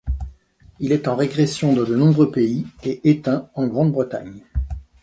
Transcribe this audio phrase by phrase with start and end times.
[0.79, 4.43] Il est en régression dans de nombreux pays, et éteint en Grande-Bretagne.